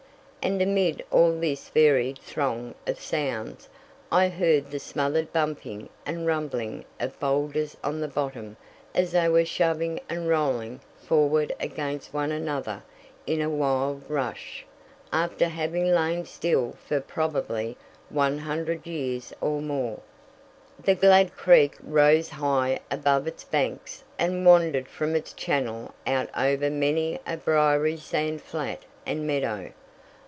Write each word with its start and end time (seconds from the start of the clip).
And 0.43 0.59
amid 0.59 1.05
all 1.11 1.33
this 1.39 1.69
varied 1.69 2.17
throng 2.17 2.73
of 2.87 2.99
sounds 2.99 3.69
I 4.11 4.27
heard 4.27 4.71
the 4.71 4.79
smothered 4.79 5.31
bumping 5.31 5.87
and 6.03 6.25
rumbling 6.25 6.83
of 6.99 7.17
boulders 7.19 7.77
on 7.83 8.01
the 8.01 8.07
bottom 8.07 8.57
as 8.95 9.11
they 9.11 9.29
were 9.29 9.45
shoving 9.45 9.99
and 10.09 10.27
rolling 10.27 10.79
forward 10.99 11.53
against 11.59 12.11
one 12.11 12.31
another 12.31 12.81
in 13.27 13.39
a 13.39 13.51
wild 13.51 14.01
rush, 14.09 14.65
after 15.13 15.47
having 15.47 15.91
lain 15.93 16.25
still 16.25 16.75
for 16.87 16.99
probably 16.99 17.77
100 18.09 18.87
years 18.87 19.33
or 19.41 19.61
more. 19.61 19.99
The 20.83 20.95
glad 20.95 21.35
creek 21.37 21.77
rose 21.83 22.29
high 22.29 22.79
above 22.89 23.27
its 23.27 23.43
banks 23.43 24.03
and 24.17 24.43
wandered 24.43 24.87
from 24.87 25.15
its 25.15 25.33
channel 25.33 25.93
out 26.07 26.29
over 26.35 26.71
many 26.71 27.19
a 27.27 27.37
briery 27.37 27.97
sand 27.97 28.41
flat 28.41 28.85
and 29.05 29.27
meadow. 29.27 29.71